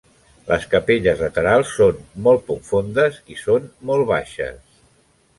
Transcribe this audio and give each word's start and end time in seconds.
Les 0.45 0.63
capelles 0.69 1.19
laterals 1.25 1.73
són 1.81 1.99
molt 2.27 2.41
poc 2.47 2.63
fondes 2.69 3.19
i 3.35 3.37
són 3.43 3.67
molt 3.91 4.09
baixes. 4.13 4.57